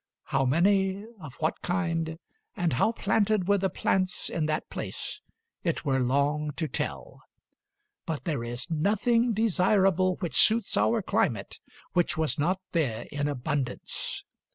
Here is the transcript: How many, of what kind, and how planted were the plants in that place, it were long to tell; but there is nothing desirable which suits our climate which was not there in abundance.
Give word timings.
How 0.23 0.45
many, 0.45 1.05
of 1.19 1.35
what 1.35 1.61
kind, 1.61 2.17
and 2.55 2.73
how 2.73 2.91
planted 2.91 3.47
were 3.47 3.59
the 3.59 3.69
plants 3.69 4.29
in 4.31 4.47
that 4.47 4.67
place, 4.67 5.21
it 5.63 5.85
were 5.85 5.99
long 5.99 6.53
to 6.53 6.67
tell; 6.67 7.21
but 8.07 8.23
there 8.23 8.43
is 8.43 8.67
nothing 8.67 9.31
desirable 9.31 10.15
which 10.15 10.33
suits 10.35 10.75
our 10.75 11.03
climate 11.03 11.59
which 11.93 12.17
was 12.17 12.39
not 12.39 12.59
there 12.71 13.05
in 13.11 13.27
abundance. 13.27 14.23